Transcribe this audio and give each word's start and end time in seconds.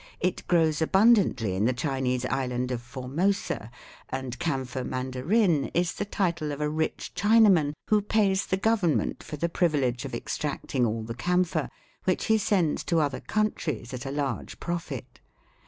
It 0.19 0.41
grows 0.47 0.81
abundantly 0.81 1.53
in 1.53 1.65
the 1.65 1.73
Chinese 1.73 2.25
island 2.25 2.71
of 2.71 2.81
Formosa, 2.81 3.69
and 4.09 4.39
'camphor 4.39 4.83
mandarin' 4.83 5.65
is 5.75 5.93
the 5.93 6.05
title 6.05 6.51
of 6.51 6.59
a 6.59 6.67
rich 6.71 7.11
Chinaman 7.15 7.73
who 7.87 8.01
pays 8.01 8.47
the 8.47 8.57
government 8.57 9.21
for 9.21 9.37
the 9.37 9.47
privilege 9.47 10.03
of 10.03 10.15
extracting 10.15 10.87
all 10.87 11.03
the 11.03 11.13
camphor, 11.13 11.69
which 12.05 12.25
he 12.25 12.39
sends 12.39 12.83
to 12.85 12.99
other 12.99 13.19
countries 13.19 13.93
at 13.93 14.07
a 14.07 14.11
large 14.11 14.59
profit. 14.59 15.19